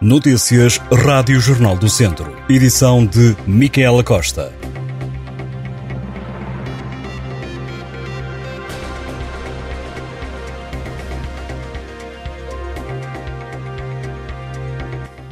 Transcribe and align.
Notícias 0.00 0.78
Rádio 0.92 1.38
Jornal 1.38 1.76
do 1.76 1.88
Centro. 1.88 2.36
Edição 2.48 3.06
de 3.06 3.36
Micaela 3.46 4.02
Costa. 4.02 4.52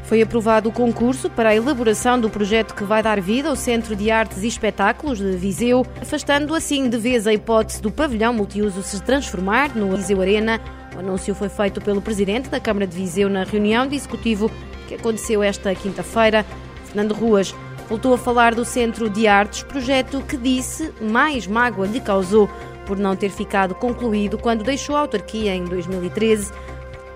Foi 0.05 0.23
aprovado 0.23 0.69
o 0.69 0.73
concurso 0.73 1.29
para 1.29 1.49
a 1.49 1.57
elaboração 1.57 2.21
do 2.21 2.31
projeto 2.31 2.75
que 2.75 2.85
vai 2.85 3.03
dar 3.03 3.21
vida 3.21 3.49
ao 3.49 3.57
Centro 3.57 3.97
de 3.97 4.13
Artes 4.13 4.45
e 4.45 4.47
Espetáculos 4.47 5.19
de 5.19 5.37
Viseu, 5.37 5.85
afastando 6.01 6.55
assim 6.55 6.89
de 6.89 6.99
vez 6.99 7.27
a 7.27 7.35
hipótese 7.35 7.83
do 7.83 7.91
pavilhão 7.91 8.33
multiuso 8.33 8.81
se 8.83 9.03
transformar 9.03 9.75
no 9.75 9.97
Viseu 9.97 10.21
Arena. 10.21 10.61
O 10.95 10.99
anúncio 10.99 11.35
foi 11.35 11.49
feito 11.49 11.81
pelo 11.81 12.03
Presidente 12.03 12.49
da 12.49 12.61
Câmara 12.61 12.87
de 12.87 12.97
Viseu 12.97 13.29
na 13.29 13.45
reunião 13.45 13.87
de 13.87 13.97
executivo 13.97 14.51
que 14.87 14.95
aconteceu 14.95 15.43
esta 15.43 15.75
quinta-feira. 15.75 16.45
Fernando 16.85 17.15
Ruas 17.15 17.55
voltou 17.89 18.15
a 18.15 18.19
falar 18.19 18.55
do 18.55 18.65
Centro 18.65 19.09
de 19.09 19.27
Artes, 19.27 19.63
projeto 19.63 20.23
que 20.23 20.37
disse 20.37 20.93
mais 21.01 21.47
mágoa 21.47 21.87
lhe 21.87 22.01
causou 22.01 22.49
por 22.87 22.99
não 22.99 23.17
ter 23.17 23.31
ficado 23.31 23.75
concluído 23.75 24.37
quando 24.39 24.65
deixou 24.65 24.97
a 24.97 25.01
autarquia 25.01 25.55
em 25.55 25.65
2013. 25.65 26.53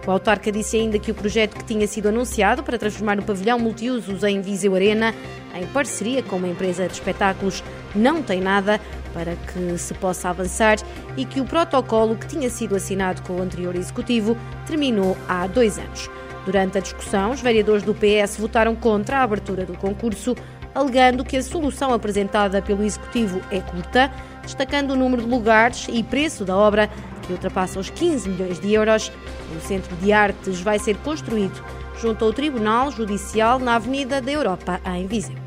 O 0.06 0.10
autarca 0.10 0.52
disse 0.52 0.76
ainda 0.76 0.98
que 0.98 1.10
o 1.10 1.14
projeto 1.14 1.56
que 1.56 1.64
tinha 1.64 1.86
sido 1.86 2.08
anunciado 2.08 2.62
para 2.62 2.78
transformar 2.78 3.18
o 3.18 3.24
pavilhão 3.24 3.58
multiusos 3.58 4.22
em 4.22 4.40
Viseu 4.40 4.74
Arena, 4.74 5.12
em 5.59 5.66
parceria 5.66 6.23
com 6.23 6.37
uma 6.37 6.48
empresa 6.48 6.87
de 6.87 6.95
espetáculos, 6.95 7.62
não 7.95 8.23
tem 8.23 8.41
nada 8.41 8.80
para 9.12 9.34
que 9.34 9.79
se 9.79 9.95
possa 9.95 10.29
avançar 10.29 10.77
e 11.16 11.24
que 11.24 11.41
o 11.41 11.45
protocolo 11.45 12.16
que 12.16 12.27
tinha 12.27 12.51
sido 12.51 12.77
assinado 12.77 13.23
com 13.23 13.37
o 13.37 13.42
anterior 13.42 13.74
executivo 13.74 14.37
terminou 14.66 15.16
há 15.29 15.46
dois 15.46 15.79
anos. 15.79 16.10
Durante 16.45 16.79
a 16.79 16.80
discussão, 16.80 17.32
os 17.32 17.41
vereadores 17.41 17.82
do 17.82 17.95
PS 17.95 18.37
votaram 18.38 18.77
contra 18.77 19.19
a 19.19 19.23
abertura 19.23 19.65
do 19.65 19.77
concurso, 19.77 20.37
alegando 20.74 21.24
que 21.24 21.37
a 21.37 21.43
solução 21.43 21.93
apresentada 21.93 22.60
pelo 22.63 22.85
executivo 22.85 23.41
é 23.51 23.60
curta, 23.60 24.13
destacando 24.43 24.93
o 24.93 24.96
número 24.96 25.23
de 25.23 25.29
lugares 25.29 25.88
e 25.91 26.02
preço 26.02 26.45
da 26.45 26.57
obra 26.57 26.88
que 27.23 27.32
ultrapassa 27.32 27.80
os 27.80 27.91
15 27.91 28.29
milhões 28.29 28.60
de 28.60 28.73
euros. 28.73 29.10
O 29.57 29.60
Centro 29.66 29.96
de 29.96 30.13
Artes 30.13 30.60
vai 30.60 30.79
ser 30.79 30.96
construído 30.98 31.65
junto 32.01 32.24
ao 32.24 32.32
Tribunal 32.32 32.91
Judicial 32.93 33.59
na 33.59 33.76
Avenida 33.76 34.20
da 34.20 34.30
Europa, 34.30 34.80
em 34.85 35.07
Viseu. 35.07 35.45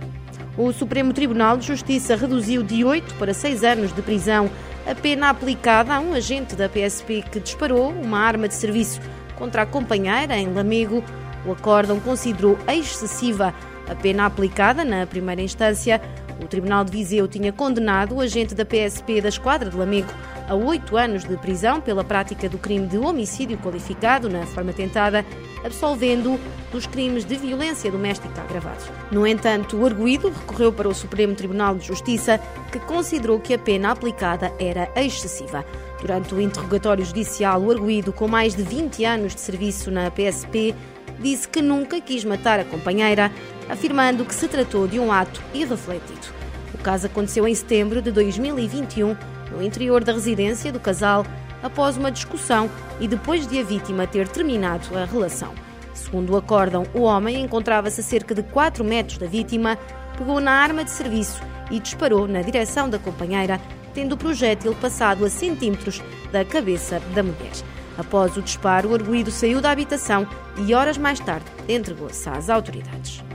O 0.59 0.73
Supremo 0.73 1.13
Tribunal 1.13 1.55
de 1.55 1.65
Justiça 1.65 2.17
reduziu 2.17 2.61
de 2.61 2.83
8 2.83 3.15
para 3.15 3.33
6 3.33 3.63
anos 3.63 3.95
de 3.95 4.01
prisão 4.01 4.51
a 4.85 4.93
pena 4.93 5.29
aplicada 5.29 5.93
a 5.93 6.01
um 6.01 6.11
agente 6.11 6.53
da 6.53 6.67
PSP 6.67 7.23
que 7.31 7.39
disparou 7.39 7.91
uma 7.91 8.19
arma 8.19 8.45
de 8.45 8.55
serviço 8.55 8.99
contra 9.37 9.61
a 9.61 9.65
companheira 9.65 10.37
em 10.37 10.53
Lamego. 10.53 11.01
O 11.45 11.53
acórdão 11.53 11.97
considerou 12.01 12.57
excessiva 12.67 13.53
a 13.89 13.95
pena 13.95 14.25
aplicada 14.25 14.83
na 14.83 15.07
primeira 15.07 15.41
instância. 15.41 16.01
O 16.43 16.45
Tribunal 16.45 16.83
de 16.83 16.91
Viseu 16.91 17.25
tinha 17.25 17.53
condenado 17.53 18.15
o 18.15 18.19
agente 18.19 18.53
da 18.53 18.65
PSP 18.65 19.21
da 19.21 19.29
Esquadra 19.29 19.69
de 19.69 19.77
Lamego 19.77 20.11
a 20.49 20.55
oito 20.55 20.97
anos 20.97 21.23
de 21.23 21.37
prisão 21.37 21.79
pela 21.79 22.03
prática 22.03 22.49
do 22.49 22.57
crime 22.57 22.87
de 22.87 22.97
homicídio 22.97 23.55
qualificado 23.59 24.27
na 24.27 24.47
forma 24.47 24.73
tentada, 24.73 25.23
absolvendo-o 25.63 26.39
dos 26.71 26.87
crimes 26.87 27.23
de 27.23 27.35
violência 27.35 27.91
doméstica 27.91 28.41
agravados. 28.41 28.85
No 29.11 29.27
entanto, 29.27 29.77
o 29.77 29.85
arguído 29.85 30.29
recorreu 30.29 30.73
para 30.73 30.89
o 30.89 30.93
Supremo 30.93 31.35
Tribunal 31.35 31.75
de 31.75 31.85
Justiça, 31.85 32.39
que 32.71 32.79
considerou 32.79 33.39
que 33.39 33.53
a 33.53 33.59
pena 33.59 33.91
aplicada 33.91 34.51
era 34.59 34.91
excessiva. 34.95 35.63
Durante 36.01 36.33
o 36.33 36.41
interrogatório 36.41 37.05
judicial, 37.05 37.61
o 37.61 37.69
arguído, 37.69 38.11
com 38.11 38.27
mais 38.27 38.55
de 38.55 38.63
20 38.63 39.05
anos 39.05 39.35
de 39.35 39.41
serviço 39.41 39.91
na 39.91 40.09
PSP, 40.09 40.73
disse 41.19 41.47
que 41.47 41.61
nunca 41.61 42.01
quis 42.01 42.25
matar 42.25 42.59
a 42.59 42.65
companheira, 42.65 43.31
afirmando 43.69 44.25
que 44.25 44.33
se 44.33 44.47
tratou 44.47 44.87
de 44.87 44.99
um 44.99 45.11
ato 45.11 45.43
irrefletido. 45.53 46.39
O 46.73 46.77
caso 46.79 47.05
aconteceu 47.05 47.47
em 47.47 47.53
setembro 47.53 48.01
de 48.01 48.09
2021 48.11 49.15
no 49.51 49.61
interior 49.61 50.03
da 50.03 50.13
residência 50.13 50.71
do 50.71 50.79
casal 50.79 51.25
após 51.61 51.97
uma 51.97 52.11
discussão 52.11 52.69
e 52.99 53.07
depois 53.07 53.47
de 53.47 53.59
a 53.59 53.63
vítima 53.63 54.07
ter 54.07 54.27
terminado 54.27 54.97
a 54.97 55.05
relação. 55.05 55.53
Segundo 55.93 56.31
o 56.31 56.37
acórdão, 56.37 56.85
o 56.93 57.01
homem 57.01 57.41
encontrava-se 57.41 58.01
a 58.01 58.03
cerca 58.03 58.33
de 58.33 58.43
4 58.43 58.83
metros 58.83 59.17
da 59.17 59.27
vítima, 59.27 59.77
pegou 60.17 60.39
na 60.39 60.51
arma 60.51 60.83
de 60.83 60.91
serviço 60.91 61.41
e 61.69 61.79
disparou 61.79 62.27
na 62.27 62.41
direção 62.41 62.89
da 62.89 62.97
companheira, 62.97 63.59
tendo 63.93 64.13
o 64.13 64.17
projétil 64.17 64.73
passado 64.75 65.25
a 65.25 65.29
centímetros 65.29 66.01
da 66.31 66.45
cabeça 66.45 67.01
da 67.13 67.21
mulher. 67.21 67.51
Após 67.97 68.37
o 68.37 68.41
disparo, 68.41 68.89
o 68.89 68.93
arguído 68.95 69.29
saiu 69.29 69.59
da 69.59 69.71
habitação 69.71 70.25
e 70.57 70.73
horas 70.73 70.97
mais 70.97 71.19
tarde 71.19 71.45
entregou-se 71.67 72.29
às 72.29 72.49
autoridades. 72.49 73.28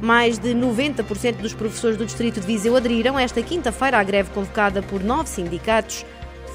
Mais 0.00 0.38
de 0.38 0.50
90% 0.50 1.36
dos 1.36 1.54
professores 1.54 1.96
do 1.96 2.04
Distrito 2.04 2.40
de 2.40 2.46
Viseu 2.46 2.76
aderiram 2.76 3.18
esta 3.18 3.42
quinta-feira 3.42 3.98
à 3.98 4.04
greve 4.04 4.30
convocada 4.30 4.82
por 4.82 5.02
nove 5.02 5.28
sindicatos. 5.28 6.04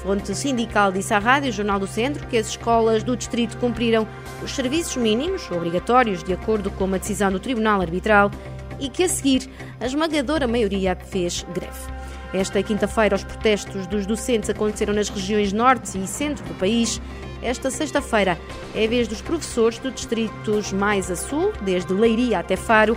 Fonte 0.02 0.34
sindical 0.34 0.90
disse 0.90 1.12
à 1.12 1.18
Rádio 1.18 1.52
Jornal 1.52 1.78
do 1.78 1.86
Centro 1.86 2.26
que 2.26 2.36
as 2.36 2.48
escolas 2.48 3.02
do 3.02 3.16
Distrito 3.16 3.58
cumpriram 3.58 4.06
os 4.42 4.54
serviços 4.54 4.96
mínimos 4.96 5.50
obrigatórios 5.50 6.22
de 6.22 6.32
acordo 6.32 6.70
com 6.70 6.84
uma 6.84 6.98
decisão 6.98 7.30
do 7.30 7.38
Tribunal 7.38 7.82
Arbitral 7.82 8.30
e 8.78 8.88
que 8.88 9.02
a 9.02 9.08
seguir 9.08 9.50
a 9.78 9.86
esmagadora 9.86 10.48
maioria 10.48 10.96
fez 10.96 11.44
greve. 11.54 12.00
Esta 12.32 12.62
quinta-feira, 12.62 13.16
os 13.16 13.24
protestos 13.24 13.86
dos 13.86 14.06
docentes 14.06 14.48
aconteceram 14.48 14.94
nas 14.94 15.08
regiões 15.08 15.52
norte 15.52 15.98
e 15.98 16.06
centro 16.06 16.44
do 16.44 16.54
país. 16.54 17.00
Esta 17.42 17.70
sexta-feira 17.70 18.38
é 18.74 18.84
a 18.84 18.88
vez 18.88 19.08
dos 19.08 19.20
professores 19.20 19.78
dos 19.78 19.94
distritos 19.94 20.72
mais 20.72 21.10
a 21.10 21.16
sul, 21.16 21.52
desde 21.62 21.92
Leiria 21.92 22.38
até 22.38 22.56
Faro, 22.56 22.96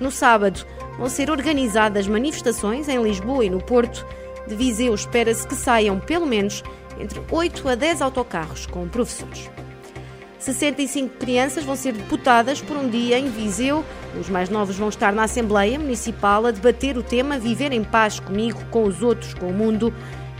no 0.00 0.10
sábado, 0.10 0.64
vão 0.98 1.08
ser 1.08 1.30
organizadas 1.30 2.06
manifestações 2.06 2.88
em 2.88 3.02
Lisboa 3.02 3.44
e 3.44 3.50
no 3.50 3.62
Porto. 3.62 4.06
De 4.46 4.54
Viseu, 4.54 4.94
espera-se 4.94 5.46
que 5.46 5.54
saiam 5.54 5.98
pelo 5.98 6.26
menos 6.26 6.62
entre 7.00 7.20
8 7.30 7.68
a 7.68 7.74
10 7.74 8.02
autocarros 8.02 8.66
com 8.66 8.88
professores. 8.88 9.50
65 10.38 11.16
crianças 11.16 11.64
vão 11.64 11.74
ser 11.74 11.92
deputadas 11.92 12.60
por 12.60 12.76
um 12.76 12.88
dia 12.88 13.18
em 13.18 13.28
Viseu. 13.28 13.84
Os 14.18 14.28
mais 14.28 14.48
novos 14.48 14.76
vão 14.76 14.88
estar 14.88 15.12
na 15.12 15.24
Assembleia 15.24 15.78
Municipal 15.78 16.46
a 16.46 16.50
debater 16.50 16.96
o 16.96 17.02
tema 17.02 17.38
Viver 17.38 17.72
em 17.72 17.82
Paz 17.82 18.20
comigo, 18.20 18.60
com 18.70 18.84
os 18.84 19.02
outros, 19.02 19.34
com 19.34 19.48
o 19.48 19.52
mundo. 19.52 19.92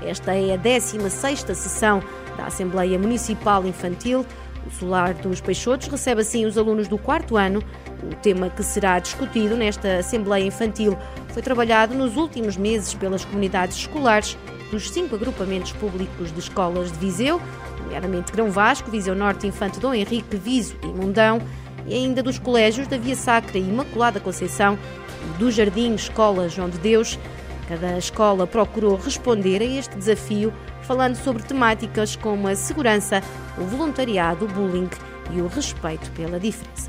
Esta 0.03 0.35
é 0.35 0.55
a 0.55 0.59
16ª 0.59 1.55
sessão 1.55 2.01
da 2.37 2.47
Assembleia 2.47 2.99
Municipal 2.99 3.67
Infantil. 3.67 4.25
O 4.67 4.71
Solar 4.71 5.15
dos 5.15 5.41
Peixotos 5.41 5.87
recebe 5.87 6.21
assim 6.23 6.45
os 6.45 6.59
alunos 6.59 6.89
do 6.89 6.99
quarto 6.99 7.37
ano. 7.37 7.63
O 8.03 8.15
tema 8.17 8.51
que 8.51 8.63
será 8.63 8.99
discutido 8.99 9.57
nesta 9.57 9.99
Assembleia 9.99 10.45
Infantil 10.45 10.99
foi 11.29 11.41
trabalhado 11.41 11.95
nos 11.95 12.17
últimos 12.17 12.57
meses 12.57 12.93
pelas 12.93 13.25
comunidades 13.25 13.77
escolares 13.77 14.37
dos 14.71 14.91
cinco 14.91 15.15
agrupamentos 15.15 15.73
públicos 15.73 16.33
de 16.33 16.41
escolas 16.41 16.91
de 16.91 16.99
Viseu, 16.99 17.41
nomeadamente 17.81 18.33
Grão 18.33 18.51
Vasco, 18.51 18.91
Viseu 18.91 19.15
Norte, 19.15 19.47
Infante 19.47 19.79
Dom 19.79 19.95
Henrique, 19.95 20.37
Viso 20.37 20.77
e 20.83 20.87
Mundão, 20.87 21.41
e 21.87 21.95
ainda 21.95 22.23
dos 22.23 22.39
colégios 22.39 22.89
da 22.89 22.99
Via 22.99 23.15
Sacra 23.15 23.59
e 23.59 23.63
Imaculada 23.63 24.19
Conceição 24.19 24.77
do 25.39 25.51
Jardim 25.51 25.95
Escola 25.95 26.49
João 26.49 26.69
de 26.69 26.79
Deus. 26.79 27.17
Cada 27.69 27.99
escola 27.99 28.47
procurou 28.47 28.97
responder 28.97 29.61
a 29.61 29.65
este 29.65 29.97
desafio 29.97 30.53
falando 30.83 31.17
sobre 31.17 31.43
temáticas 31.43 32.15
como 32.15 32.47
a 32.47 32.55
segurança, 32.55 33.21
o 33.59 33.65
voluntariado, 33.65 34.45
o 34.45 34.49
bullying 34.49 34.89
e 35.33 35.41
o 35.41 35.49
respeito 35.49 36.11
pela 36.13 36.39
diferença. 36.39 36.89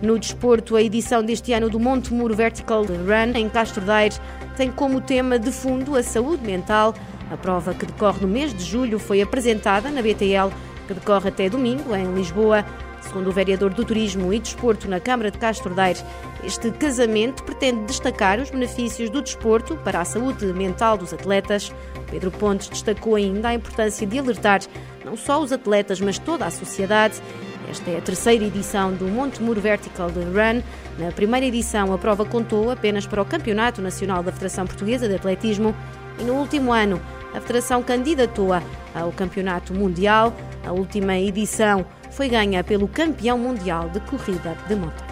No 0.00 0.18
desporto, 0.18 0.76
a 0.76 0.82
edição 0.82 1.22
deste 1.22 1.52
ano 1.52 1.68
do 1.68 1.78
Monte 1.78 2.14
Muro 2.14 2.34
Vertical 2.34 2.84
Run 2.84 3.36
em 3.36 3.48
Castro 3.48 3.84
Daire 3.84 4.14
tem 4.56 4.70
como 4.70 5.00
tema 5.00 5.38
de 5.38 5.50
fundo 5.50 5.96
a 5.96 6.02
saúde 6.02 6.46
mental. 6.46 6.94
A 7.30 7.36
prova 7.36 7.74
que 7.74 7.84
decorre 7.84 8.20
no 8.22 8.28
mês 8.28 8.54
de 8.54 8.64
julho 8.64 8.98
foi 8.98 9.20
apresentada 9.20 9.90
na 9.90 10.00
BTL, 10.00 10.50
que 10.86 10.94
decorre 10.94 11.28
até 11.28 11.50
domingo 11.50 11.94
em 11.94 12.14
Lisboa. 12.14 12.64
Segundo 13.00 13.28
o 13.28 13.32
vereador 13.32 13.72
do 13.72 13.84
Turismo 13.84 14.32
e 14.32 14.38
Desporto 14.38 14.88
na 14.88 15.00
Câmara 15.00 15.30
de 15.30 15.38
Castro 15.38 15.74
Daire, 15.74 16.00
este 16.44 16.70
casamento 16.70 17.42
pretende 17.42 17.84
destacar 17.86 18.38
os 18.38 18.50
benefícios 18.50 19.10
do 19.10 19.20
desporto 19.20 19.76
para 19.78 20.00
a 20.00 20.04
saúde 20.04 20.46
mental 20.46 20.96
dos 20.96 21.12
atletas. 21.12 21.72
Pedro 22.10 22.30
Pontes 22.30 22.68
destacou 22.68 23.14
ainda 23.14 23.48
a 23.48 23.54
importância 23.54 24.06
de 24.06 24.18
alertar 24.18 24.60
não 25.04 25.16
só 25.16 25.42
os 25.42 25.52
atletas, 25.52 26.00
mas 26.00 26.18
toda 26.18 26.46
a 26.46 26.50
sociedade. 26.50 27.20
Esta 27.68 27.90
é 27.90 27.98
a 27.98 28.00
terceira 28.00 28.44
edição 28.44 28.92
do 28.92 29.06
Monte 29.06 29.42
Muro 29.42 29.60
Vertical 29.60 30.08
Run. 30.08 30.62
Na 30.98 31.12
primeira 31.12 31.46
edição, 31.46 31.92
a 31.92 31.98
prova 31.98 32.24
contou 32.24 32.70
apenas 32.70 33.06
para 33.06 33.22
o 33.22 33.24
Campeonato 33.24 33.80
Nacional 33.80 34.22
da 34.22 34.32
Federação 34.32 34.66
Portuguesa 34.66 35.08
de 35.08 35.14
Atletismo 35.14 35.74
e 36.18 36.24
no 36.24 36.34
último 36.34 36.72
ano 36.72 37.00
a 37.32 37.40
Federação 37.40 37.82
candidatou-a 37.82 38.62
ao 38.94 39.12
Campeonato 39.12 39.72
Mundial. 39.72 40.34
A 40.66 40.72
última 40.72 41.16
edição 41.16 41.86
foi 42.10 42.28
ganha 42.28 42.62
pelo 42.62 42.88
campeão 42.88 43.38
mundial 43.38 43.88
de 43.88 44.00
corrida 44.00 44.56
de 44.68 44.74
montanha. 44.74 45.10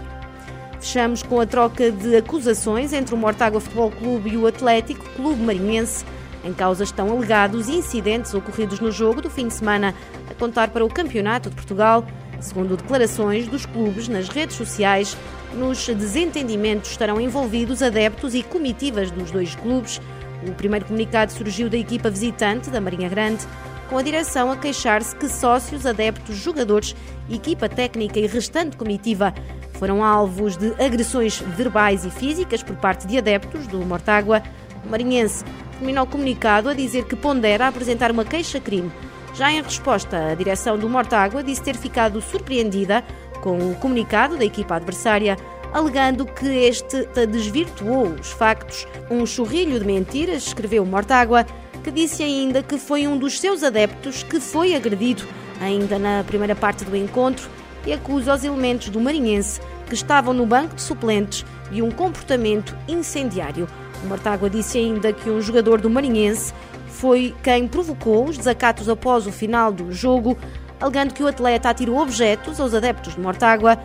Fechamos 0.80 1.22
com 1.22 1.40
a 1.40 1.46
troca 1.46 1.90
de 1.90 2.16
acusações 2.16 2.92
entre 2.92 3.14
o 3.14 3.18
Mortágua 3.18 3.60
Futebol 3.60 3.90
Clube 3.90 4.30
e 4.30 4.36
o 4.36 4.46
Atlético 4.46 5.04
Clube 5.16 5.42
Marinhense. 5.42 6.04
Em 6.44 6.52
causa 6.52 6.84
estão 6.84 7.10
alegados 7.10 7.68
incidentes 7.68 8.32
ocorridos 8.32 8.78
no 8.78 8.92
jogo 8.92 9.20
do 9.20 9.28
fim 9.28 9.48
de 9.48 9.54
semana, 9.54 9.94
a 10.30 10.34
contar 10.34 10.68
para 10.68 10.84
o 10.84 10.88
Campeonato 10.88 11.50
de 11.50 11.56
Portugal. 11.56 12.06
Segundo 12.40 12.76
declarações 12.76 13.48
dos 13.48 13.66
clubes 13.66 14.06
nas 14.06 14.28
redes 14.28 14.56
sociais, 14.56 15.16
nos 15.54 15.84
desentendimentos 15.88 16.92
estarão 16.92 17.20
envolvidos 17.20 17.82
adeptos 17.82 18.32
e 18.34 18.44
comitivas 18.44 19.10
dos 19.10 19.32
dois 19.32 19.56
clubes. 19.56 20.00
O 20.46 20.52
primeiro 20.52 20.86
comunicado 20.86 21.32
surgiu 21.32 21.68
da 21.68 21.76
equipa 21.76 22.08
visitante 22.08 22.70
da 22.70 22.80
Marinha 22.80 23.08
Grande, 23.08 23.44
com 23.88 23.99
a 23.99 24.02
direção 24.02 24.52
a 24.52 24.56
queixar-se 24.56 25.17
que 25.17 25.29
sócios, 25.29 25.87
adeptos, 25.87 26.37
jogadores, 26.37 26.94
equipa 27.31 27.69
técnica 27.69 28.19
e 28.19 28.26
restante 28.26 28.76
comitiva 28.76 29.35
foram 29.73 30.05
alvos 30.05 30.56
de 30.56 30.73
agressões 30.82 31.38
verbais 31.40 32.05
e 32.05 32.11
físicas 32.11 32.62
por 32.62 32.76
parte 32.76 33.06
de 33.06 33.17
adeptos 33.17 33.67
do 33.67 33.79
Mortágua. 33.79 34.43
O 34.85 34.88
marinhense 34.88 35.44
terminou 35.79 36.05
o 36.05 36.06
comunicado 36.06 36.69
a 36.69 36.75
dizer 36.75 37.05
que 37.05 37.17
pondera 37.17 37.69
apresentar 37.69 38.11
uma 38.11 38.25
queixa-crime. 38.25 38.90
Já 39.35 39.52
em 39.52 39.62
resposta, 39.62 40.32
a 40.32 40.34
direção 40.34 40.76
do 40.76 40.88
Mortágua 40.88 41.43
disse 41.43 41.62
ter 41.62 41.76
ficado 41.76 42.20
surpreendida 42.20 43.05
com 43.41 43.56
o 43.70 43.76
comunicado 43.76 44.37
da 44.37 44.44
equipa 44.44 44.75
adversária, 44.75 45.37
alegando 45.73 46.26
que 46.26 46.46
este 46.46 47.06
desvirtuou 47.26 48.08
os 48.08 48.32
factos. 48.32 48.87
Um 49.11 49.25
churrilho 49.25 49.79
de 49.79 49.87
mentiras, 49.87 50.46
escreveu 50.46 50.84
Mortágua, 50.84 51.46
que 51.88 51.93
disse 51.93 52.23
ainda 52.23 52.62
que 52.62 52.76
foi 52.76 53.08
um 53.08 53.17
dos 53.17 53.40
seus 53.40 53.62
adeptos 53.62 54.23
que 54.23 54.38
foi 54.38 54.75
agredido 54.75 55.23
ainda 55.58 55.99
na 55.99 56.23
primeira 56.23 56.55
parte 56.55 56.85
do 56.85 56.94
encontro 56.94 57.49
e 57.87 57.94
acusa 57.94 58.35
os 58.35 58.44
elementos 58.44 58.90
do 58.90 59.00
Marinhense 59.00 59.58
que 59.87 59.94
estavam 59.94 60.35
no 60.35 60.44
banco 60.44 60.75
de 60.75 60.82
suplentes 60.82 61.46
de 61.73 61.81
um 61.81 61.90
comportamento 61.90 62.76
incendiário. 62.87 63.67
O 64.05 64.06
Mortágua 64.06 64.50
disse 64.50 64.76
ainda 64.76 65.14
que 65.14 65.31
um 65.31 65.40
jogador 65.40 65.81
do 65.81 65.88
Marinhense 65.88 66.52
foi 66.88 67.35
quem 67.43 67.67
provocou 67.67 68.26
os 68.26 68.37
desacatos 68.37 68.87
após 68.91 69.26
o 69.26 69.32
final 69.32 69.73
do 69.73 69.91
jogo, 69.91 70.37
alegando 70.79 71.14
que 71.14 71.23
o 71.23 71.26
atleta 71.26 71.70
atirou 71.70 71.96
objetos 72.00 72.61
aos 72.61 72.75
adeptos 72.75 73.14
de 73.14 73.20
Mortágua. 73.20 73.79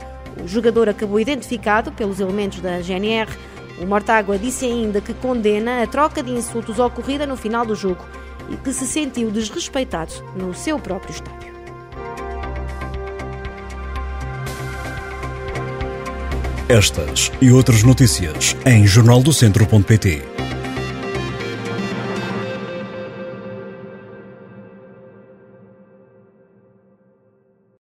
O 0.43 0.47
jogador 0.47 0.89
acabou 0.89 1.21
identificado 1.21 1.89
pelos 1.93 2.19
elementos 2.19 2.59
da 2.59 2.81
GNR. 2.81 3.31
O 3.83 3.85
Mortágua 3.85 4.39
disse 4.39 4.65
ainda 4.65 5.01
que 5.01 5.13
condena 5.13 5.83
a 5.83 5.87
troca 5.87 6.23
de 6.23 6.31
insultos 6.31 6.79
ocorrida 6.79 7.27
no 7.27 7.35
final 7.35 7.65
do 7.65 7.75
jogo 7.75 8.05
e 8.49 8.55
que 8.55 8.71
se 8.71 8.87
sentiu 8.87 9.29
desrespeitado 9.29 10.13
no 10.35 10.53
seu 10.53 10.79
próprio 10.79 11.11
estádio. 11.11 11.53
Estas 16.69 17.29
e 17.41 17.51
outras 17.51 17.83
notícias 17.83 18.55
em 18.65 18.87
jornaldocentro.pt. 18.87 20.32